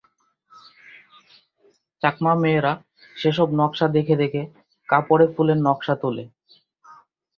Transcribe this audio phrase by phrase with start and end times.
[2.03, 2.73] চাকমা মেয়েরা
[3.15, 4.41] সেসব নকশা দেখে দেখে
[4.89, 6.23] কাপড়ে ফুলের নকশা তোলে।